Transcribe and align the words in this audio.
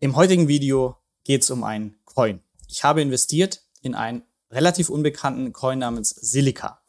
Im 0.00 0.14
heutigen 0.14 0.46
Video 0.46 0.96
geht 1.24 1.42
es 1.42 1.50
um 1.50 1.64
einen 1.64 1.98
Coin. 2.04 2.40
Ich 2.68 2.84
habe 2.84 3.02
investiert 3.02 3.64
in 3.82 3.96
einen 3.96 4.22
relativ 4.48 4.90
unbekannten 4.90 5.52
Coin 5.52 5.80
namens 5.80 6.10
Silica. 6.10 6.80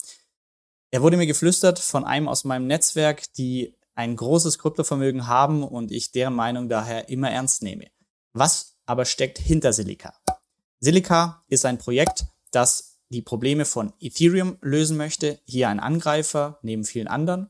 Er 0.91 1.01
wurde 1.01 1.17
mir 1.17 1.25
geflüstert 1.25 1.79
von 1.79 2.05
einem 2.05 2.27
aus 2.27 2.43
meinem 2.43 2.67
Netzwerk, 2.67 3.33
die 3.33 3.75
ein 3.95 4.15
großes 4.15 4.59
Kryptovermögen 4.59 5.25
haben 5.25 5.63
und 5.63 5.91
ich 5.91 6.11
deren 6.11 6.35
Meinung 6.35 6.69
daher 6.69 7.09
immer 7.09 7.31
ernst 7.31 7.63
nehme. 7.63 7.87
Was 8.33 8.77
aber 8.85 9.05
steckt 9.05 9.39
hinter 9.39 9.73
Silica? 9.73 10.13
Silica 10.79 11.43
ist 11.47 11.65
ein 11.65 11.79
Projekt, 11.79 12.25
das 12.51 12.99
die 13.09 13.23
Probleme 13.23 13.65
von 13.65 13.91
Ethereum 13.99 14.59
lösen 14.61 14.97
möchte. 14.97 15.39
Hier 15.45 15.69
ein 15.69 15.79
Angreifer 15.79 16.59
neben 16.61 16.83
vielen 16.83 17.07
anderen. 17.07 17.49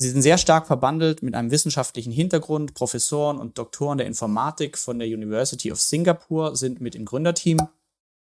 Sie 0.00 0.10
sind 0.10 0.22
sehr 0.22 0.38
stark 0.38 0.68
verbandelt 0.68 1.24
mit 1.24 1.34
einem 1.34 1.50
wissenschaftlichen 1.50 2.12
Hintergrund. 2.12 2.74
Professoren 2.74 3.38
und 3.38 3.58
Doktoren 3.58 3.98
der 3.98 4.06
Informatik 4.06 4.78
von 4.78 5.00
der 5.00 5.08
University 5.08 5.72
of 5.72 5.80
Singapore 5.80 6.54
sind 6.54 6.80
mit 6.80 6.94
im 6.94 7.04
Gründerteam. 7.04 7.58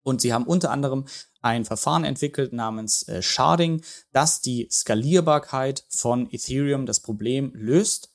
Und 0.02 0.20
sie 0.20 0.32
haben 0.32 0.44
unter 0.44 0.72
anderem 0.72 1.04
ein 1.40 1.64
Verfahren 1.64 2.02
entwickelt 2.02 2.52
namens 2.52 3.06
äh, 3.06 3.22
Sharding, 3.22 3.82
das 4.10 4.40
die 4.40 4.68
Skalierbarkeit 4.72 5.84
von 5.88 6.28
Ethereum 6.32 6.84
das 6.84 6.98
Problem 6.98 7.52
löst. 7.54 8.12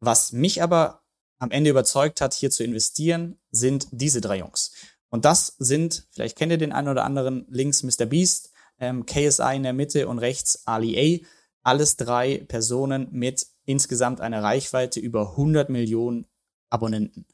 Was 0.00 0.32
mich 0.32 0.60
aber 0.60 1.04
am 1.38 1.52
Ende 1.52 1.70
überzeugt 1.70 2.20
hat, 2.20 2.34
hier 2.34 2.50
zu 2.50 2.64
investieren, 2.64 3.38
sind 3.52 3.86
diese 3.92 4.20
drei 4.20 4.38
Jungs. 4.38 4.72
Und 5.08 5.24
das 5.24 5.54
sind, 5.60 6.08
vielleicht 6.10 6.36
kennt 6.36 6.50
ihr 6.50 6.58
den 6.58 6.72
einen 6.72 6.88
oder 6.88 7.04
anderen, 7.04 7.46
links 7.48 7.84
Mr. 7.84 8.06
Beast, 8.06 8.50
ähm, 8.80 9.06
KSI 9.06 9.54
in 9.54 9.62
der 9.62 9.72
Mitte 9.72 10.08
und 10.08 10.18
rechts 10.18 10.66
Ali 10.66 11.22
A 11.22 11.41
alles 11.62 11.96
drei 11.96 12.44
Personen 12.48 13.08
mit 13.12 13.46
insgesamt 13.64 14.20
einer 14.20 14.42
Reichweite 14.42 15.00
über 15.00 15.30
100 15.30 15.70
Millionen 15.70 16.26
Abonnenten. 16.70 17.26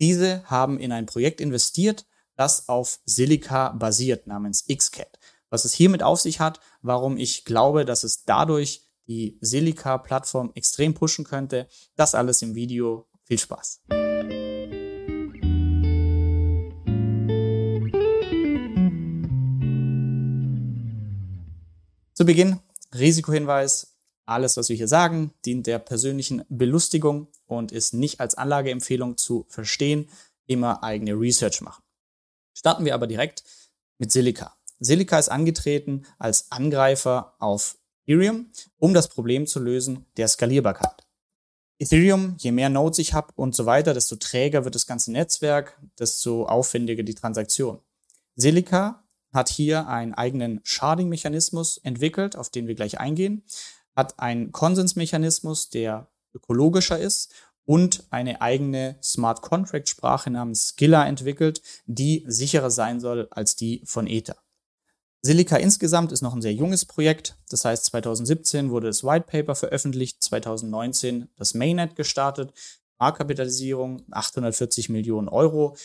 Diese 0.00 0.44
haben 0.44 0.78
in 0.78 0.92
ein 0.92 1.06
Projekt 1.06 1.40
investiert, 1.40 2.06
das 2.36 2.68
auf 2.68 3.00
Silica 3.04 3.70
basiert, 3.70 4.26
namens 4.26 4.64
XCAT. 4.66 5.18
Was 5.50 5.64
es 5.64 5.72
hiermit 5.72 6.02
auf 6.02 6.20
sich 6.20 6.40
hat, 6.40 6.60
warum 6.82 7.16
ich 7.16 7.44
glaube, 7.44 7.84
dass 7.84 8.04
es 8.04 8.24
dadurch 8.24 8.86
die 9.06 9.38
Silica-Plattform 9.40 10.52
extrem 10.54 10.94
pushen 10.94 11.24
könnte, 11.24 11.66
das 11.96 12.14
alles 12.14 12.42
im 12.42 12.54
Video. 12.54 13.08
Viel 13.24 13.38
Spaß! 13.38 13.82
Zu 22.14 22.26
Beginn 22.26 22.60
Risikohinweis, 22.94 23.98
alles, 24.26 24.56
was 24.56 24.68
wir 24.68 24.76
hier 24.76 24.88
sagen, 24.88 25.32
dient 25.44 25.66
der 25.66 25.78
persönlichen 25.78 26.44
Belustigung 26.48 27.28
und 27.46 27.72
ist 27.72 27.94
nicht 27.94 28.20
als 28.20 28.34
Anlageempfehlung 28.34 29.16
zu 29.16 29.46
verstehen. 29.48 30.08
Immer 30.46 30.82
eigene 30.82 31.12
Research 31.12 31.60
machen. 31.60 31.82
Starten 32.54 32.84
wir 32.84 32.94
aber 32.94 33.06
direkt 33.06 33.44
mit 33.98 34.12
Silica. 34.12 34.56
Silica 34.80 35.18
ist 35.18 35.28
angetreten 35.28 36.04
als 36.18 36.50
Angreifer 36.50 37.34
auf 37.38 37.78
Ethereum, 38.06 38.50
um 38.78 38.94
das 38.94 39.08
Problem 39.08 39.46
zu 39.46 39.60
lösen 39.60 40.06
der 40.16 40.28
Skalierbarkeit. 40.28 41.06
Ethereum, 41.78 42.36
je 42.38 42.52
mehr 42.52 42.68
Nodes 42.68 42.98
ich 42.98 43.12
habe 43.12 43.32
und 43.36 43.54
so 43.54 43.66
weiter, 43.66 43.94
desto 43.94 44.16
träger 44.16 44.64
wird 44.64 44.74
das 44.74 44.86
ganze 44.86 45.12
Netzwerk, 45.12 45.78
desto 45.98 46.46
aufwendiger 46.46 47.02
die 47.02 47.14
Transaktion. 47.14 47.80
Silica 48.34 49.04
hat 49.32 49.48
hier 49.48 49.88
einen 49.88 50.14
eigenen 50.14 50.60
Sharding-Mechanismus 50.64 51.78
entwickelt, 51.78 52.36
auf 52.36 52.50
den 52.50 52.66
wir 52.66 52.74
gleich 52.74 52.98
eingehen, 52.98 53.44
hat 53.94 54.18
einen 54.18 54.52
Konsensmechanismus, 54.52 55.70
der 55.70 56.08
ökologischer 56.34 56.98
ist 56.98 57.32
und 57.64 58.04
eine 58.10 58.40
eigene 58.40 58.96
Smart 59.02 59.42
Contract 59.42 59.88
Sprache 59.88 60.30
namens 60.30 60.74
Skilla 60.74 61.06
entwickelt, 61.06 61.60
die 61.86 62.24
sicherer 62.26 62.70
sein 62.70 63.00
soll 63.00 63.28
als 63.30 63.56
die 63.56 63.82
von 63.84 64.06
Ether. 64.06 64.36
Silica 65.20 65.56
insgesamt 65.56 66.12
ist 66.12 66.22
noch 66.22 66.34
ein 66.34 66.42
sehr 66.42 66.54
junges 66.54 66.84
Projekt. 66.84 67.36
Das 67.50 67.64
heißt, 67.64 67.86
2017 67.86 68.70
wurde 68.70 68.86
das 68.86 69.02
White 69.02 69.26
Paper 69.28 69.54
veröffentlicht, 69.54 70.22
2019 70.22 71.28
das 71.36 71.54
Mainnet 71.54 71.96
gestartet, 71.96 72.52
Marktkapitalisierung 72.98 74.04
840 74.10 74.88
Millionen 74.88 75.28
Euro, 75.28 75.76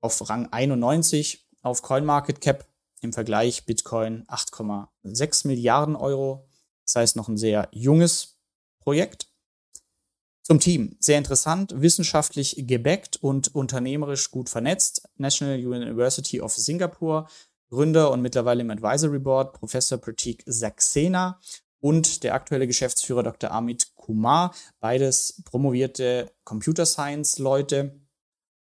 auf 0.00 0.28
Rang 0.28 0.52
91 0.52 1.48
auf 1.62 1.82
CoinMarketCap 1.82 2.64
im 3.00 3.12
Vergleich 3.12 3.66
Bitcoin 3.66 4.24
8,6 4.26 5.46
Milliarden 5.46 5.96
Euro. 5.96 6.48
Das 6.84 6.96
heißt 6.96 7.16
noch 7.16 7.28
ein 7.28 7.36
sehr 7.36 7.68
junges 7.72 8.38
Projekt. 8.80 9.28
Zum 10.42 10.60
Team. 10.60 10.96
Sehr 11.00 11.18
interessant, 11.18 11.74
wissenschaftlich 11.80 12.54
gebackt 12.56 13.16
und 13.20 13.52
unternehmerisch 13.52 14.30
gut 14.30 14.48
vernetzt. 14.48 15.08
National 15.16 15.58
University 15.58 16.40
of 16.40 16.52
Singapore, 16.52 17.26
Gründer 17.68 18.12
und 18.12 18.22
mittlerweile 18.22 18.60
im 18.60 18.70
Advisory 18.70 19.18
Board 19.18 19.54
Professor 19.54 19.98
Pratik 19.98 20.44
Saxena 20.46 21.40
und 21.80 22.22
der 22.22 22.34
aktuelle 22.34 22.68
Geschäftsführer 22.68 23.24
Dr. 23.24 23.50
Amit 23.50 23.94
Kumar, 23.96 24.54
beides 24.78 25.42
promovierte 25.44 26.32
Computer 26.44 26.86
Science 26.86 27.38
Leute. 27.38 28.00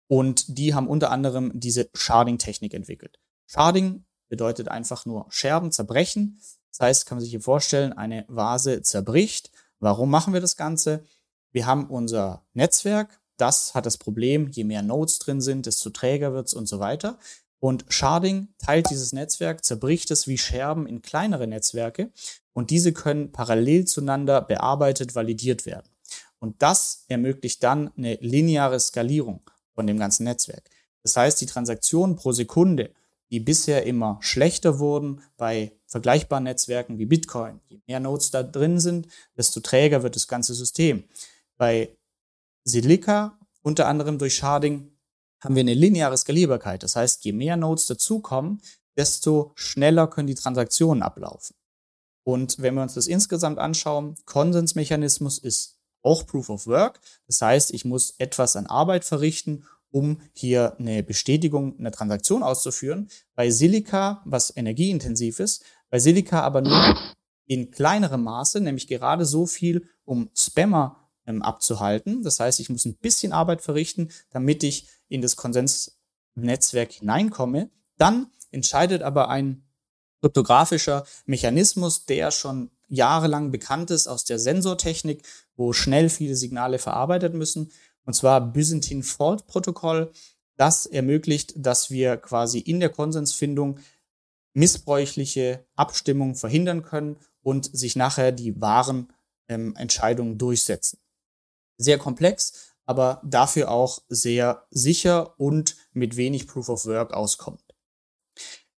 Und 0.08 0.58
die 0.58 0.74
haben 0.74 0.88
unter 0.88 1.12
anderem 1.12 1.52
diese 1.54 1.90
Sharding-Technik 1.94 2.74
entwickelt. 2.74 3.20
Sharding 3.46 4.06
bedeutet 4.30 4.70
einfach 4.70 5.06
nur 5.06 5.26
Scherben, 5.30 5.72
zerbrechen. 5.72 6.40
Das 6.72 6.80
heißt, 6.80 7.06
kann 7.06 7.18
man 7.18 7.24
sich 7.24 7.32
hier 7.32 7.42
vorstellen, 7.42 7.94
eine 7.94 8.26
Vase 8.28 8.82
zerbricht. 8.82 9.52
Warum 9.80 10.10
machen 10.10 10.34
wir 10.34 10.42
das 10.42 10.56
Ganze? 10.56 11.04
Wir 11.52 11.66
haben 11.66 11.88
unser 11.88 12.46
Netzwerk, 12.54 13.20
das 13.38 13.74
hat 13.74 13.86
das 13.86 13.98
Problem, 13.98 14.50
je 14.50 14.64
mehr 14.64 14.84
Nodes 14.84 15.20
drin 15.20 15.42
sind, 15.42 15.66
desto 15.66 15.90
träger 15.90 16.34
wird's 16.34 16.54
und 16.54 16.68
so 16.68 16.80
weiter. 16.80 17.18
Und 17.60 17.86
Sharding 17.90 18.50
teilt 18.58 18.90
dieses 18.90 19.12
Netzwerk, 19.12 19.66
zerbricht 19.66 20.12
es 20.12 20.28
wie 20.28 20.38
Scherben 20.38 20.88
in 20.88 21.02
kleinere 21.02 21.48
Netzwerke 21.48 22.12
und 22.54 22.70
diese 22.70 22.94
können 22.94 23.32
parallel 23.32 23.86
zueinander 23.86 24.42
bearbeitet, 24.42 25.16
validiert 25.16 25.66
werden. 25.66 25.90
Und 26.40 26.62
das 26.62 27.06
ermöglicht 27.08 27.64
dann 27.64 27.92
eine 27.98 28.16
lineare 28.22 28.80
Skalierung 28.80 29.42
von 29.74 29.88
dem 29.88 29.98
ganzen 29.98 30.24
Netzwerk. 30.24 30.70
Das 31.04 31.18
heißt, 31.18 31.42
die 31.42 31.46
Transaktionen 31.46 32.16
pro 32.16 32.32
Sekunde 32.32 32.92
die 33.32 33.40
bisher 33.40 33.86
immer 33.86 34.18
schlechter 34.22 34.80
wurden 34.80 35.22
bei 35.38 35.74
vergleichbaren 35.86 36.44
Netzwerken 36.44 36.98
wie 36.98 37.06
Bitcoin. 37.06 37.60
Je 37.68 37.80
mehr 37.88 38.00
Nodes 38.00 38.32
da 38.32 38.44
drin 38.44 38.80
sind, 38.80 39.08
desto 39.38 39.60
träger 39.60 40.04
wird 40.04 40.16
das 40.16 40.28
ganze 40.28 40.54
System. 40.54 41.04
Bei 41.58 41.96
Silica, 42.64 43.38
unter 43.62 43.88
anderem 43.88 44.18
durch 44.18 44.36
Sharding, 44.36 44.92
haben 45.42 45.56
wir 45.56 45.62
eine 45.62 45.74
lineare 45.74 46.18
Skalierbarkeit. 46.18 46.84
Das 46.84 46.96
heißt, 46.96 47.24
je 47.24 47.32
mehr 47.32 47.58
Nodes 47.58 47.86
dazukommen, 47.86 48.62
desto 48.98 49.52
schneller 49.56 50.08
können 50.08 50.28
die 50.28 50.36
Transaktionen 50.36 51.04
ablaufen. 51.04 51.56
Und 52.24 52.62
wenn 52.62 52.76
wir 52.76 52.84
uns 52.84 52.96
das 52.96 53.08
insgesamt 53.08 53.58
anschauen, 53.58 54.16
Konsensmechanismus 54.26 55.40
ist 55.40 55.78
auch 56.02 56.26
Proof 56.26 56.50
of 56.50 56.68
Work. 56.68 57.00
Das 57.28 57.42
heißt, 57.42 57.72
ich 57.74 57.86
muss 57.86 58.16
etwas 58.18 58.56
an 58.56 58.68
Arbeit 58.68 59.06
verrichten, 59.06 59.66
um 59.92 60.22
hier 60.34 60.78
eine 60.80 61.04
Bestätigung 61.04 61.78
einer 61.80 61.92
Transaktion 61.92 62.44
auszuführen. 62.44 63.10
Bei 63.36 63.50
Silica, 63.50 64.22
was 64.26 64.56
energieintensiv 64.56 65.40
ist, 65.40 65.64
bei 65.90 66.00
Silica 66.00 66.42
aber 66.42 66.62
nur 66.62 66.96
in 67.46 67.72
kleinerem 67.72 68.24
Maße, 68.24 68.62
nämlich 68.62 68.88
gerade 68.88 69.26
so 69.26 69.48
viel, 69.48 69.88
um 70.06 70.30
Spammer 70.36 71.10
ähm, 71.26 71.42
abzuhalten. 71.42 72.22
Das 72.24 72.40
heißt, 72.40 72.60
ich 72.60 72.70
muss 72.70 72.86
ein 72.86 72.98
bisschen 72.98 73.32
Arbeit 73.32 73.62
verrichten, 73.62 74.10
damit 74.30 74.64
ich 74.64 74.88
in 75.08 75.22
das 75.22 75.36
Konsensnetzwerk 75.36 76.92
hineinkomme. 76.92 77.72
Dann 77.98 78.28
entscheidet 78.52 79.02
aber 79.02 79.30
ein 79.30 79.64
kryptografischer 80.22 81.06
Mechanismus, 81.26 82.06
der 82.06 82.32
schon 82.32 82.72
jahrelang 82.88 83.52
bekannt 83.52 83.92
ist 83.92 84.08
aus 84.08 84.26
der 84.26 84.40
Sensortechnik, 84.40 85.24
wo 85.56 85.74
schnell 85.74 86.10
viele 86.10 86.36
Signale 86.36 86.80
verarbeitet 86.80 87.34
müssen 87.34 87.72
und 88.10 88.16
zwar 88.16 88.42
Byzantine 88.42 89.04
Fault 89.04 89.46
Protokoll. 89.46 90.12
Das 90.58 90.88
ermöglicht, 90.88 91.54
dass 91.56 91.92
wir 91.92 92.18
quasi 92.18 92.58
in 92.58 92.80
der 92.80 92.90
Konsensfindung 92.90 93.78
missbräuchliche 94.54 95.64
Abstimmungen 95.76 96.34
verhindern 96.34 96.82
können 96.82 97.18
und 97.44 97.70
sich 97.72 97.96
nachher 97.96 98.32
die 98.32 98.60
wahren 98.60 99.14
ähm, 99.48 99.76
Entscheidungen 99.76 100.40
durchsetzen. 100.40 100.98
Sehr 101.78 102.00
komplex, 102.00 102.74
aber 102.88 103.22
dafür 103.24 103.70
auch 103.70 104.02
sehr 104.08 104.66
sicher 104.72 105.40
und 105.40 105.76
mit 105.94 106.18
wenig 106.18 106.48
Proof 106.48 106.70
of 106.70 106.88
Work 106.88 107.14
auskommt. 107.14 107.76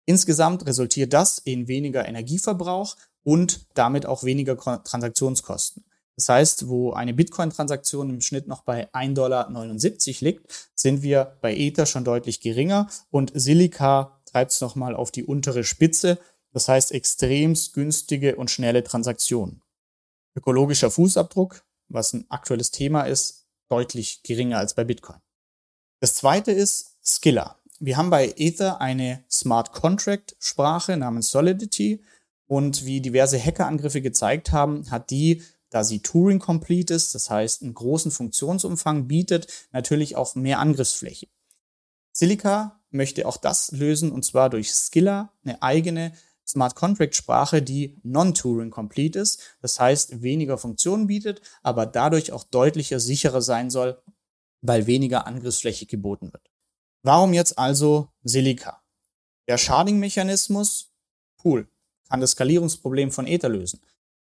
Insgesamt 0.04 0.66
resultiert 0.66 1.14
das 1.14 1.38
in 1.38 1.70
weniger 1.70 2.06
Energieverbrauch 2.06 2.98
und 3.24 3.66
damit 3.76 4.06
auch 4.06 4.26
weniger 4.26 4.58
Transaktionskosten. 4.58 5.86
Das 6.16 6.30
heißt, 6.30 6.68
wo 6.68 6.94
eine 6.94 7.14
Bitcoin-Transaktion 7.14 8.10
im 8.10 8.22
Schnitt 8.22 8.48
noch 8.48 8.64
bei 8.64 8.90
1,79 8.94 9.14
Dollar 9.14 9.50
liegt, 10.22 10.72
sind 10.76 11.02
wir 11.02 11.38
bei 11.42 11.56
Ether 11.56 11.86
schon 11.86 12.04
deutlich 12.04 12.42
geringer 12.42 12.90
und 13.10 13.32
Silica 13.34 14.22
treibt 14.26 14.52
es 14.52 14.62
nochmal 14.62 14.96
auf 14.96 15.12
die 15.12 15.24
untere 15.24 15.64
Spitze. 15.64 16.20
Das 16.54 16.68
heißt, 16.68 16.92
extremst 16.92 17.74
günstige 17.74 18.36
und 18.36 18.52
schnelle 18.52 18.84
Transaktionen. 18.84 19.62
Ökologischer 20.36 20.92
Fußabdruck, 20.92 21.64
was 21.88 22.14
ein 22.14 22.26
aktuelles 22.30 22.72
Thema 22.72 23.04
ist, 23.04 23.48
deutlich 23.70 24.22
geringer 24.24 24.58
als 24.58 24.74
bei 24.74 24.84
Bitcoin. 24.84 25.20
Das 26.02 26.16
zweite 26.16 26.52
ist 26.52 26.98
Skiller. 27.04 27.58
Wir 27.80 27.98
haben 27.98 28.10
bei 28.10 28.34
Ether 28.38 28.82
eine 28.82 29.24
Smart 29.30 29.72
Contract 29.72 30.36
Sprache 30.40 30.98
namens 30.98 31.32
Solidity 31.32 32.04
und 32.48 32.86
wie 32.86 33.02
diverse 33.02 33.44
Hackerangriffe 33.44 34.02
gezeigt 34.02 34.52
haben, 34.52 34.90
hat 34.92 35.10
die, 35.10 35.42
da 35.72 35.84
sie 35.84 36.02
Turing 36.02 36.40
Complete 36.40 36.94
ist, 36.94 37.16
das 37.16 37.30
heißt 37.30 37.64
einen 37.64 37.74
großen 37.74 38.12
Funktionsumfang 38.12 39.08
bietet, 39.08 39.48
natürlich 39.72 40.16
auch 40.16 40.36
mehr 40.36 40.60
Angriffsfläche. 40.60 41.28
Silica 42.12 42.84
möchte 42.92 43.26
auch 43.26 43.38
das 43.38 43.72
lösen 43.72 44.12
und 44.12 44.24
zwar 44.24 44.50
durch 44.50 44.72
Skiller, 44.72 45.34
eine 45.44 45.62
eigene 45.64 46.14
Smart 46.46 46.76
Contract 46.76 47.16
Sprache, 47.16 47.62
die 47.62 47.98
non-Turing 48.04 48.70
Complete 48.70 49.18
ist, 49.18 49.40
das 49.62 49.80
heißt 49.80 50.22
weniger 50.22 50.58
Funktionen 50.58 51.08
bietet, 51.08 51.42
aber 51.64 51.86
dadurch 51.86 52.34
auch 52.34 52.44
deutlicher 52.44 53.00
sicherer 53.00 53.42
sein 53.42 53.70
soll, 53.70 54.02
weil 54.62 54.88
weniger 54.88 55.26
Angriffsfläche 55.26 55.86
geboten 55.86 56.34
wird. 56.34 56.52
Warum 57.04 57.34
jetzt 57.34 57.58
also 57.58 58.10
Silica? 58.24 58.84
Der 59.48 59.58
Sharding-Mechanismus, 59.58 60.92
cool, 61.46 61.70
kann 62.10 62.20
das 62.20 62.32
Skalierungsproblem 62.32 63.12
von 63.12 63.26
Ether 63.26 63.50
lösen. 63.50 63.80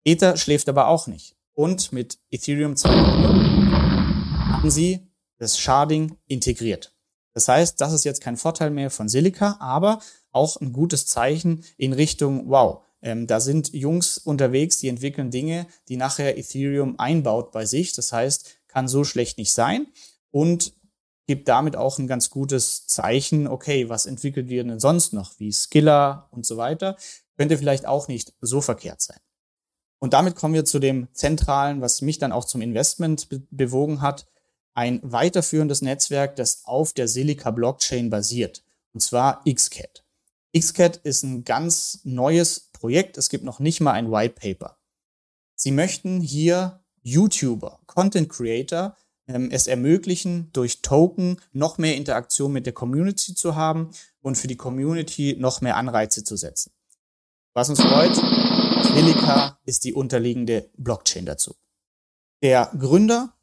Ether 0.04 0.36
schläft 0.36 0.68
aber 0.68 0.88
auch 0.88 1.06
nicht. 1.06 1.36
Und 1.54 1.92
mit 1.92 2.18
Ethereum 2.30 2.74
2.0 2.74 4.52
haben 4.52 4.70
sie 4.70 5.06
das 5.38 5.58
Sharding 5.58 6.16
integriert. 6.26 6.94
Das 7.34 7.48
heißt, 7.48 7.80
das 7.80 7.92
ist 7.92 8.04
jetzt 8.04 8.20
kein 8.20 8.36
Vorteil 8.36 8.70
mehr 8.70 8.90
von 8.90 9.08
Silica, 9.08 9.56
aber 9.60 10.00
auch 10.30 10.60
ein 10.60 10.72
gutes 10.72 11.06
Zeichen 11.06 11.64
in 11.76 11.92
Richtung, 11.92 12.48
wow, 12.48 12.82
ähm, 13.02 13.26
da 13.26 13.40
sind 13.40 13.72
Jungs 13.72 14.18
unterwegs, 14.18 14.78
die 14.78 14.88
entwickeln 14.88 15.30
Dinge, 15.30 15.66
die 15.88 15.96
nachher 15.96 16.38
Ethereum 16.38 16.98
einbaut 16.98 17.52
bei 17.52 17.66
sich. 17.66 17.92
Das 17.92 18.12
heißt, 18.12 18.54
kann 18.68 18.88
so 18.88 19.04
schlecht 19.04 19.38
nicht 19.38 19.52
sein. 19.52 19.86
Und 20.30 20.72
gibt 21.26 21.48
damit 21.48 21.76
auch 21.76 21.98
ein 21.98 22.06
ganz 22.06 22.30
gutes 22.30 22.86
Zeichen, 22.86 23.46
okay, 23.46 23.88
was 23.88 24.06
entwickelt 24.06 24.50
ihr 24.50 24.64
denn 24.64 24.80
sonst 24.80 25.12
noch, 25.12 25.38
wie 25.38 25.52
Skiller 25.52 26.28
und 26.30 26.44
so 26.46 26.56
weiter, 26.56 26.96
könnte 27.36 27.58
vielleicht 27.58 27.86
auch 27.86 28.08
nicht 28.08 28.34
so 28.40 28.60
verkehrt 28.60 29.00
sein. 29.00 29.18
Und 30.02 30.14
damit 30.14 30.34
kommen 30.34 30.52
wir 30.52 30.64
zu 30.64 30.80
dem 30.80 31.06
Zentralen, 31.12 31.80
was 31.80 32.02
mich 32.02 32.18
dann 32.18 32.32
auch 32.32 32.44
zum 32.44 32.60
Investment 32.60 33.28
be 33.28 33.40
bewogen 33.52 34.00
hat, 34.00 34.26
ein 34.74 34.98
weiterführendes 35.04 35.80
Netzwerk, 35.80 36.34
das 36.34 36.62
auf 36.64 36.92
der 36.92 37.06
Silica 37.06 37.52
Blockchain 37.52 38.10
basiert, 38.10 38.64
und 38.92 38.98
zwar 38.98 39.44
XCAT. 39.44 40.04
XCAT 40.58 40.96
ist 41.04 41.22
ein 41.22 41.44
ganz 41.44 42.00
neues 42.02 42.58
Projekt, 42.72 43.16
es 43.16 43.28
gibt 43.28 43.44
noch 43.44 43.60
nicht 43.60 43.80
mal 43.80 43.92
ein 43.92 44.10
White 44.10 44.34
Paper. 44.34 44.76
Sie 45.54 45.70
möchten 45.70 46.20
hier 46.20 46.80
YouTuber, 47.02 47.78
Content 47.86 48.28
Creator 48.28 48.96
ähm, 49.28 49.50
es 49.52 49.68
ermöglichen, 49.68 50.50
durch 50.52 50.82
Token 50.82 51.36
noch 51.52 51.78
mehr 51.78 51.94
Interaktion 51.94 52.50
mit 52.50 52.66
der 52.66 52.72
Community 52.72 53.36
zu 53.36 53.54
haben 53.54 53.92
und 54.20 54.36
für 54.36 54.48
die 54.48 54.56
Community 54.56 55.36
noch 55.38 55.60
mehr 55.60 55.76
Anreize 55.76 56.24
zu 56.24 56.34
setzen. 56.34 56.72
Was 57.54 57.68
uns 57.68 57.80
freut, 57.80 58.61
Silica 58.82 59.58
ist 59.64 59.84
die 59.84 59.94
unterliegende 59.94 60.70
Blockchain 60.76 61.26
dazu. 61.26 61.54
Der 62.42 62.70
Gründer, 62.78 63.34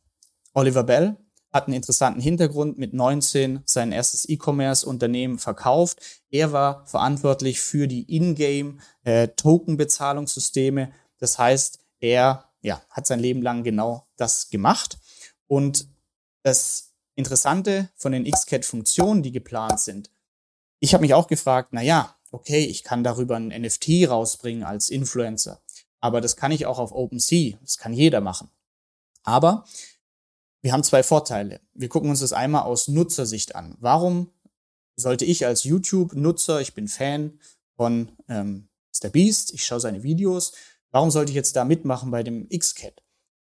Oliver 0.53 0.83
Bell, 0.83 1.17
hat 1.51 1.67
einen 1.67 1.75
interessanten 1.75 2.21
Hintergrund, 2.21 2.77
mit 2.77 2.93
19 2.93 3.61
sein 3.65 3.91
erstes 3.91 4.29
E-Commerce-Unternehmen 4.29 5.39
verkauft. 5.39 5.99
Er 6.29 6.51
war 6.51 6.85
verantwortlich 6.85 7.59
für 7.59 7.87
die 7.87 8.15
Ingame-Token-Bezahlungssysteme. 8.15 10.81
Äh, 10.81 10.91
das 11.17 11.39
heißt, 11.39 11.79
er 11.99 12.51
ja, 12.61 12.83
hat 12.89 13.07
sein 13.07 13.19
Leben 13.19 13.41
lang 13.41 13.63
genau 13.63 14.05
das 14.15 14.49
gemacht 14.49 14.99
und 15.47 15.87
das 16.43 16.93
Interessante 17.15 17.89
von 17.95 18.11
den 18.11 18.29
XCAT-Funktionen, 18.29 19.23
die 19.23 19.31
geplant 19.31 19.79
sind, 19.79 20.11
ich 20.79 20.93
habe 20.93 21.01
mich 21.01 21.13
auch 21.13 21.27
gefragt, 21.27 21.69
na 21.71 21.81
ja, 21.81 22.15
okay, 22.31 22.65
ich 22.65 22.83
kann 22.83 23.03
darüber 23.03 23.35
ein 23.35 23.47
NFT 23.47 24.07
rausbringen 24.07 24.63
als 24.63 24.89
Influencer, 24.89 25.61
aber 25.99 26.21
das 26.21 26.35
kann 26.35 26.51
ich 26.51 26.65
auch 26.65 26.79
auf 26.79 26.91
OpenSea, 26.91 27.57
das 27.61 27.77
kann 27.77 27.93
jeder 27.93 28.21
machen. 28.21 28.49
Aber 29.23 29.65
wir 30.61 30.73
haben 30.73 30.83
zwei 30.83 31.03
Vorteile. 31.03 31.61
Wir 31.73 31.89
gucken 31.89 32.09
uns 32.09 32.19
das 32.19 32.33
einmal 32.33 32.63
aus 32.63 32.87
Nutzersicht 32.87 33.55
an. 33.55 33.75
Warum 33.79 34.31
sollte 34.95 35.25
ich 35.25 35.45
als 35.45 35.63
YouTube-Nutzer, 35.63 36.61
ich 36.61 36.73
bin 36.73 36.87
Fan 36.87 37.39
von 37.75 38.11
ähm, 38.27 38.67
Mr. 38.93 39.09
Beast, 39.09 39.53
ich 39.53 39.65
schaue 39.65 39.79
seine 39.79 40.03
Videos, 40.03 40.53
warum 40.91 41.11
sollte 41.11 41.31
ich 41.31 41.35
jetzt 41.35 41.55
da 41.55 41.63
mitmachen 41.63 42.11
bei 42.11 42.23
dem 42.23 42.49
XCAT? 42.49 43.01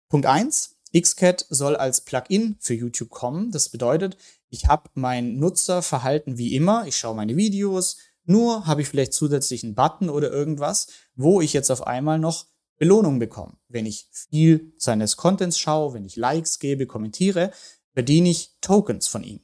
Punkt 0.08 0.26
eins: 0.26 0.76
XCAT 0.94 1.46
soll 1.48 1.74
als 1.74 2.02
Plugin 2.02 2.56
für 2.60 2.74
YouTube 2.74 3.10
kommen. 3.10 3.50
Das 3.50 3.70
bedeutet, 3.70 4.16
ich 4.50 4.66
habe 4.66 4.90
mein 4.94 5.38
Nutzerverhalten 5.38 6.36
wie 6.36 6.54
immer. 6.54 6.86
Ich 6.86 6.98
schaue 6.98 7.16
meine 7.16 7.36
Videos. 7.36 7.96
Nur 8.24 8.66
habe 8.66 8.82
ich 8.82 8.88
vielleicht 8.88 9.14
zusätzlich 9.14 9.64
einen 9.64 9.74
Button 9.74 10.08
oder 10.08 10.30
irgendwas, 10.30 10.88
wo 11.14 11.40
ich 11.40 11.52
jetzt 11.52 11.70
auf 11.70 11.86
einmal 11.86 12.18
noch 12.18 12.46
Belohnung 12.78 13.18
bekomme. 13.18 13.56
Wenn 13.68 13.86
ich 13.86 14.08
viel 14.10 14.72
seines 14.76 15.16
Contents 15.16 15.58
schaue, 15.58 15.94
wenn 15.94 16.04
ich 16.04 16.16
Likes 16.16 16.58
gebe, 16.58 16.86
kommentiere, 16.86 17.52
verdiene 17.92 18.30
ich 18.30 18.56
Tokens 18.60 19.08
von 19.08 19.22
ihm. 19.22 19.40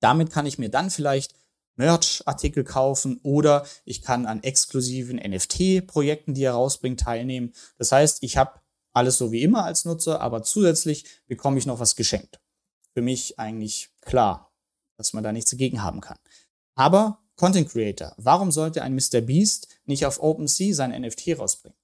Damit 0.00 0.30
kann 0.30 0.46
ich 0.46 0.58
mir 0.58 0.70
dann 0.70 0.90
vielleicht 0.90 1.34
Merch-Artikel 1.76 2.62
kaufen 2.64 3.20
oder 3.22 3.66
ich 3.84 4.02
kann 4.02 4.26
an 4.26 4.42
exklusiven 4.42 5.16
NFT-Projekten, 5.16 6.34
die 6.34 6.44
er 6.44 6.52
rausbringt, 6.52 7.00
teilnehmen. 7.00 7.52
Das 7.78 7.90
heißt, 7.90 8.22
ich 8.22 8.36
habe 8.36 8.60
alles 8.92 9.18
so 9.18 9.32
wie 9.32 9.42
immer 9.42 9.64
als 9.64 9.84
Nutzer, 9.84 10.20
aber 10.20 10.42
zusätzlich 10.42 11.04
bekomme 11.26 11.58
ich 11.58 11.66
noch 11.66 11.80
was 11.80 11.96
geschenkt. 11.96 12.40
Für 12.92 13.02
mich 13.02 13.38
eigentlich 13.40 13.90
klar, 14.02 14.52
dass 14.96 15.12
man 15.12 15.24
da 15.24 15.32
nichts 15.32 15.50
dagegen 15.50 15.82
haben 15.82 16.00
kann. 16.00 16.18
Aber 16.76 17.23
Content 17.36 17.68
Creator, 17.68 18.14
warum 18.16 18.52
sollte 18.52 18.82
ein 18.82 18.94
Mr. 18.94 19.20
Beast 19.20 19.68
nicht 19.86 20.06
auf 20.06 20.22
OpenSea 20.22 20.74
sein 20.74 20.90
NFT 20.90 21.38
rausbringen? 21.38 21.76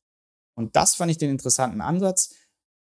Und 0.55 0.77
das 0.77 0.95
fand 0.95 1.11
ich 1.11 1.19
den 1.19 1.31
interessanten 1.31 1.81
Ansatz. 1.81 2.35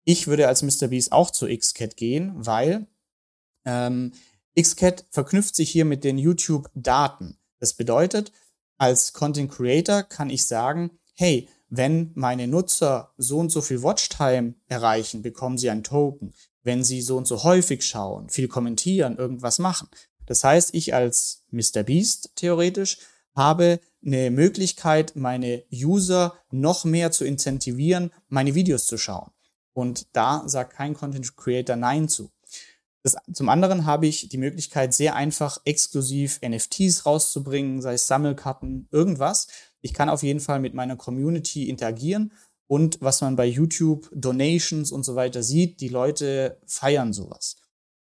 Ich 0.04 0.28
würde 0.28 0.48
als 0.48 0.62
Mr. 0.62 0.88
Beast 0.88 1.12
auch 1.12 1.32
zu 1.32 1.48
XCAT 1.48 1.98
gehen, 1.98 2.34
weil 2.36 2.88
ähm, 3.66 4.14
XCAT 4.60 5.06
verknüpft 5.10 5.56
sich 5.56 5.70
hier 5.70 5.86
mit 5.86 6.04
den 6.04 6.18
YouTube-Daten. 6.18 7.38
Das 7.60 7.74
bedeutet, 7.74 8.32
als 8.78 9.14
Content 9.14 9.52
Creator 9.52 10.04
kann 10.04 10.30
ich 10.30 10.46
sagen, 10.46 10.92
hey, 11.16 11.48
wenn 11.70 12.12
meine 12.16 12.48
Nutzer 12.48 13.14
so 13.18 13.40
und 13.40 13.52
so 13.52 13.62
viel 13.62 13.82
Watchtime 13.82 14.56
erreichen, 14.68 15.22
bekommen 15.22 15.58
sie 15.58 15.70
ein 15.70 15.84
Token. 15.84 16.34
Wenn 16.64 16.84
sie 16.84 17.02
so 17.02 17.18
und 17.18 17.28
so 17.28 17.44
häufig 17.44 17.84
schauen, 17.84 18.30
viel 18.30 18.48
kommentieren, 18.48 19.18
irgendwas 19.18 19.60
machen. 19.60 19.88
Das 20.26 20.44
heißt, 20.44 20.74
ich 20.74 20.94
als 20.94 21.44
Mr. 21.52 21.84
Beast 21.84 22.32
theoretisch 22.36 22.98
habe 23.36 23.80
eine 24.06 24.32
Möglichkeit, 24.32 25.16
meine 25.16 25.64
User 25.72 26.36
noch 26.52 26.86
mehr 26.86 27.12
zu 27.12 27.26
incentivieren, 27.26 28.12
meine 28.28 28.56
Videos 28.56 28.88
zu 28.88 28.98
schauen. 28.98 29.32
Und 29.74 30.08
da 30.14 30.44
sagt 30.46 30.74
kein 30.74 30.94
Content 30.94 31.36
Creator 31.36 31.76
Nein 31.76 32.08
zu. 32.08 32.32
Das, 33.04 33.16
zum 33.34 33.50
anderen 33.50 33.86
habe 33.86 34.08
ich 34.08 34.30
die 34.30 34.38
Möglichkeit, 34.38 34.94
sehr 34.94 35.16
einfach 35.16 35.60
exklusiv 35.66 36.40
NFTs 36.42 37.06
rauszubringen, 37.06 37.82
sei 37.82 37.94
es 37.94 38.08
Sammelkarten, 38.08 38.88
irgendwas, 38.92 39.48
ich 39.82 39.94
kann 39.94 40.10
auf 40.10 40.24
jeden 40.24 40.40
Fall 40.40 40.60
mit 40.60 40.74
meiner 40.74 40.96
Community 40.96 41.70
interagieren 41.70 42.32
und 42.66 42.98
was 43.02 43.22
man 43.22 43.36
bei 43.36 43.46
YouTube, 43.46 44.10
Donations 44.12 44.92
und 44.92 45.04
so 45.04 45.14
weiter 45.16 45.44
sieht, 45.44 45.82
die 45.82 45.90
Leute 45.90 46.60
feiern 46.66 47.14
sowas. 47.14 47.58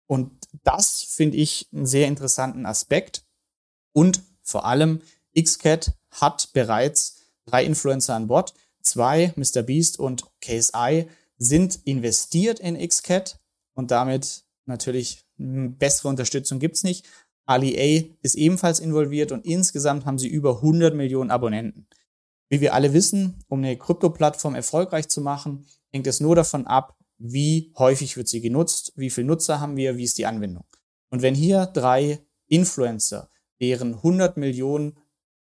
Und 0.08 0.32
das 0.64 1.04
finde 1.10 1.38
ich 1.38 1.70
einen 1.74 1.86
sehr 1.86 2.08
interessanten 2.08 2.66
Aspekt. 2.66 3.26
Und 3.94 4.24
vor 4.42 4.66
allem, 4.66 5.02
Xcat 5.40 5.94
hat 6.12 6.50
bereits 6.54 7.32
drei 7.46 7.66
Influencer 7.66 8.16
an 8.16 8.28
Bord. 8.28 8.54
Zwei, 8.82 9.34
Mr. 9.36 9.64
Beast 9.64 10.00
und 10.00 10.26
KSI, 10.42 11.08
sind 11.38 11.80
investiert 11.86 12.60
in 12.60 12.78
Xcat 12.78 13.40
und 13.74 13.92
damit 13.92 14.46
natürlich 14.66 15.26
bessere 15.38 16.08
Unterstützung 16.08 16.60
gibt's 16.60 16.84
nicht. 16.84 17.06
Ali 17.46 18.16
ist 18.22 18.36
ebenfalls 18.36 18.80
involviert 18.80 19.32
und 19.32 19.46
insgesamt 19.46 20.06
haben 20.06 20.18
sie 20.18 20.28
über 20.28 20.58
100 20.58 20.96
Millionen 20.96 21.32
Abonnenten. 21.32 21.88
Wie 22.50 22.62
wir 22.62 22.74
alle 22.74 22.94
wissen, 22.94 23.44
um 23.48 23.60
eine 23.60 23.78
Krypto-Plattform 23.78 24.56
erfolgreich 24.56 25.10
zu 25.10 25.22
machen, 25.22 25.66
hängt 25.92 26.08
es 26.08 26.20
nur 26.20 26.36
davon 26.36 26.68
ab, 26.68 26.98
wie 27.18 27.72
häufig 27.78 28.18
wird 28.18 28.28
sie 28.28 28.42
genutzt, 28.42 28.94
wie 28.96 29.10
viele 29.10 29.28
Nutzer 29.28 29.60
haben 29.60 29.78
wir, 29.78 29.98
wie 29.98 30.04
ist 30.04 30.18
die 30.18 30.26
Anwendung. 30.26 30.66
Und 31.10 31.22
wenn 31.22 31.36
hier 31.36 31.66
drei 31.68 32.20
Influencer, 32.48 33.30
deren 33.60 33.96
100 33.96 34.38
Millionen 34.38 34.98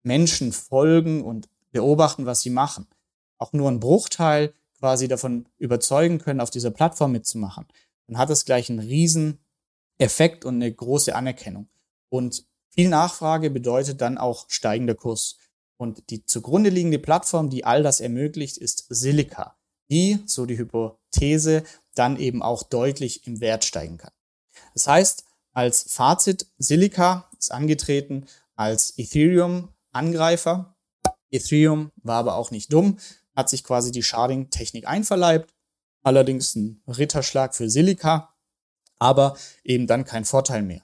Menschen 0.03 0.51
folgen 0.51 1.24
und 1.24 1.48
beobachten, 1.72 2.25
was 2.25 2.41
sie 2.41 2.50
machen, 2.50 2.88
auch 3.38 3.53
nur 3.53 3.70
einen 3.70 3.79
Bruchteil 3.79 4.53
quasi 4.79 5.08
davon 5.08 5.48
überzeugen 5.58 6.20
können, 6.20 6.41
auf 6.41 6.50
dieser 6.50 6.72
Plattform 6.72 7.13
mitzumachen, 7.13 7.65
dann 8.08 8.17
hat 8.17 8.29
es 8.29 8.46
gleich 8.46 8.70
einen 8.70 8.79
riesen 8.79 9.39
Effekt 9.98 10.43
und 10.46 10.55
eine 10.55 10.74
große 10.74 11.15
Anerkennung. 11.15 11.70
Und 12.10 12.46
viel 12.70 12.89
Nachfrage 12.89 13.50
bedeutet 13.50 14.01
dann 14.01 14.17
auch 14.17 14.50
steigender 14.50 14.96
Kurs. 14.96 15.38
Und 15.77 16.10
die 16.10 16.25
zugrunde 16.25 16.70
liegende 16.70 17.00
Plattform, 17.00 17.50
die 17.50 17.65
all 17.65 17.84
das 17.84 18.01
ermöglicht, 18.01 18.58
ist 18.58 18.86
Silica, 18.89 19.58
die, 19.93 20.19
so 20.25 20.45
die 20.45 20.57
Hypothese, 20.57 21.63
dann 21.93 22.17
eben 22.17 22.41
auch 22.41 22.63
deutlich 22.63 23.27
im 23.27 23.39
Wert 23.39 23.63
steigen 23.63 23.97
kann. 23.97 24.12
Das 24.73 24.88
heißt, 24.88 25.25
als 25.53 25.85
Fazit, 25.88 26.47
Silica 26.57 27.29
ist 27.38 27.51
angetreten 27.51 28.25
als 28.55 28.97
Ethereum-Angreifer. 28.97 30.75
Ethereum 31.31 31.91
war 31.97 32.17
aber 32.17 32.35
auch 32.35 32.50
nicht 32.50 32.73
dumm, 32.73 32.97
hat 33.35 33.50
sich 33.50 33.63
quasi 33.63 33.91
die 33.91 34.03
Sharding-Technik 34.03 34.88
einverleibt. 34.88 35.53
Allerdings 36.01 36.55
ein 36.55 36.81
Ritterschlag 36.88 37.55
für 37.55 37.69
Silica, 37.69 38.33
aber 38.97 39.38
eben 39.63 39.88
dann 39.88 40.05
kein 40.05 40.25
Vorteil 40.25 40.63
mehr. 40.63 40.81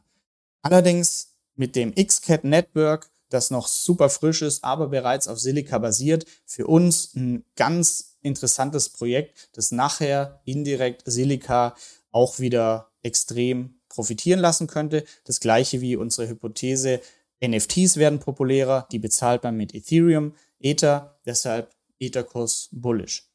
Allerdings 0.62 1.36
mit 1.56 1.76
dem 1.76 1.94
XCAT 1.96 2.44
Network, 2.44 3.10
das 3.30 3.52
noch 3.52 3.68
super 3.68 4.10
frisch 4.10 4.42
ist, 4.42 4.64
aber 4.64 4.88
bereits 4.88 5.28
auf 5.28 5.40
Silica 5.40 5.78
basiert, 5.78 6.26
für 6.46 6.68
uns 6.68 7.14
ein 7.16 7.44
ganz 7.56 8.09
interessantes 8.22 8.90
Projekt, 8.90 9.50
das 9.54 9.72
nachher 9.72 10.42
indirekt 10.46 11.04
Silica 11.06 11.76
auch 12.12 12.40
wieder 12.40 12.92
extrem 13.02 13.80
profitieren 13.88 14.40
lassen 14.40 14.68
könnte. 14.68 15.04
Das 15.26 15.40
gleiche 15.40 15.82
wie 15.82 15.96
unsere 15.96 16.28
Hypothese, 16.28 17.02
NFTs 17.44 17.98
werden 17.98 18.20
populärer, 18.20 18.88
die 18.92 19.00
bezahlt 19.00 19.44
man 19.44 19.56
mit 19.56 19.74
Ethereum, 19.74 20.36
Ether, 20.60 21.20
deshalb 21.26 21.74
Etherkurs 22.00 22.70
bullish. 22.72 23.30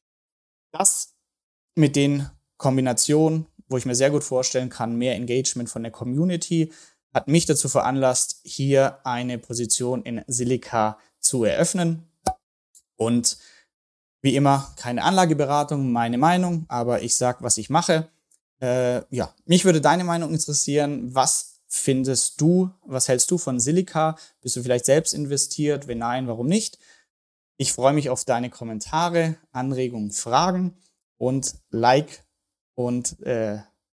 Das 0.72 1.14
mit 1.74 1.96
den 1.96 2.28
Kombinationen, 2.56 3.46
wo 3.68 3.76
ich 3.76 3.86
mir 3.86 3.94
sehr 3.94 4.10
gut 4.10 4.24
vorstellen 4.24 4.68
kann, 4.68 4.96
mehr 4.96 5.14
Engagement 5.14 5.70
von 5.70 5.82
der 5.82 5.92
Community, 5.92 6.72
hat 7.12 7.28
mich 7.28 7.46
dazu 7.46 7.68
veranlasst, 7.68 8.40
hier 8.44 8.98
eine 9.04 9.38
Position 9.38 10.02
in 10.02 10.22
Silica 10.26 10.98
zu 11.20 11.44
eröffnen. 11.44 12.10
Und 12.96 13.38
wie 14.24 14.36
immer, 14.36 14.72
keine 14.76 15.04
Anlageberatung, 15.04 15.92
meine 15.92 16.16
Meinung, 16.16 16.64
aber 16.68 17.02
ich 17.02 17.14
sage, 17.14 17.42
was 17.42 17.58
ich 17.58 17.68
mache. 17.68 18.08
Äh, 18.58 19.02
ja, 19.14 19.34
mich 19.44 19.66
würde 19.66 19.82
deine 19.82 20.02
Meinung 20.02 20.32
interessieren. 20.32 21.14
Was 21.14 21.60
findest 21.68 22.40
du, 22.40 22.70
was 22.86 23.08
hältst 23.08 23.30
du 23.30 23.36
von 23.36 23.60
Silica? 23.60 24.16
Bist 24.40 24.56
du 24.56 24.62
vielleicht 24.62 24.86
selbst 24.86 25.12
investiert? 25.12 25.88
Wenn 25.88 25.98
nein, 25.98 26.26
warum 26.26 26.46
nicht? 26.46 26.78
Ich 27.58 27.74
freue 27.74 27.92
mich 27.92 28.08
auf 28.08 28.24
deine 28.24 28.48
Kommentare, 28.48 29.36
Anregungen, 29.52 30.10
Fragen 30.10 30.74
und 31.18 31.56
Like 31.68 32.24
und 32.76 33.20
äh, 33.26 33.58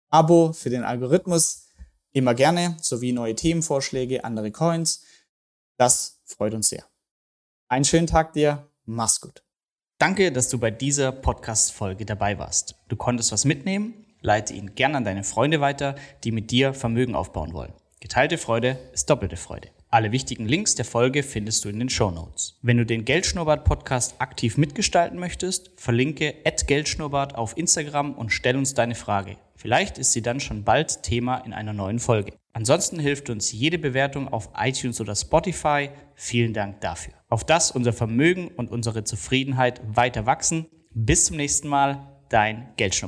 Abo 0.09 0.53
für 0.53 0.71
den 0.71 0.83
Algorithmus 0.83 1.67
immer 2.13 2.33
gerne, 2.33 2.77
sowie 2.81 3.11
neue 3.11 3.35
Themenvorschläge, 3.35 4.23
andere 4.23 4.49
Coins. 4.49 5.03
Das 5.77 6.19
freut 6.25 6.55
uns 6.55 6.69
sehr. 6.69 6.83
Einen 7.67 7.85
schönen 7.85 8.07
Tag 8.07 8.33
dir, 8.33 8.67
mach's 8.85 9.21
gut. 9.21 9.44
Danke, 9.97 10.31
dass 10.31 10.49
du 10.49 10.59
bei 10.59 10.71
dieser 10.71 11.11
Podcast-Folge 11.11 12.05
dabei 12.05 12.37
warst. 12.37 12.75
Du 12.89 12.95
konntest 12.95 13.31
was 13.31 13.45
mitnehmen 13.45 14.05
leite 14.25 14.53
ihn 14.53 14.75
gern 14.75 14.95
an 14.95 15.05
deine 15.05 15.23
Freunde 15.23 15.61
weiter, 15.61 15.95
die 16.23 16.31
mit 16.31 16.51
dir 16.51 16.73
Vermögen 16.73 17.15
aufbauen 17.15 17.53
wollen. 17.53 17.73
Geteilte 18.01 18.37
Freude 18.37 18.77
ist 18.91 19.09
doppelte 19.09 19.37
Freude. 19.37 19.69
Alle 19.95 20.11
wichtigen 20.11 20.45
Links 20.45 20.75
der 20.75 20.83
Folge 20.83 21.23
findest 21.23 21.63
du 21.63 21.69
in 21.69 21.79
den 21.79 21.87
Show 21.87 22.11
Notes. 22.11 22.59
Wenn 22.61 22.75
du 22.75 22.85
den 22.85 23.05
Geldschnurrbart 23.05 23.63
Podcast 23.63 24.15
aktiv 24.19 24.57
mitgestalten 24.57 25.17
möchtest, 25.17 25.71
verlinke 25.77 26.35
@geldschnurrbart 26.67 27.35
auf 27.35 27.57
Instagram 27.57 28.11
und 28.11 28.31
stell 28.31 28.57
uns 28.57 28.73
deine 28.73 28.95
Frage. 28.95 29.37
Vielleicht 29.55 29.97
ist 29.97 30.11
sie 30.11 30.21
dann 30.21 30.41
schon 30.41 30.65
bald 30.65 31.01
Thema 31.03 31.37
in 31.37 31.53
einer 31.53 31.71
neuen 31.71 31.99
Folge. 31.99 32.33
Ansonsten 32.51 32.99
hilft 32.99 33.29
uns 33.29 33.53
jede 33.53 33.79
Bewertung 33.79 34.27
auf 34.27 34.49
iTunes 34.57 34.99
oder 34.99 35.15
Spotify. 35.15 35.89
Vielen 36.13 36.51
Dank 36.51 36.81
dafür. 36.81 37.13
Auf 37.29 37.45
das 37.45 37.71
unser 37.71 37.93
Vermögen 37.93 38.49
und 38.49 38.71
unsere 38.71 39.05
Zufriedenheit 39.05 39.79
weiter 39.87 40.25
wachsen. 40.25 40.65
Bis 40.93 41.23
zum 41.23 41.37
nächsten 41.37 41.69
Mal, 41.69 42.05
dein 42.27 42.67
Geldschnurrbart. 42.75 43.03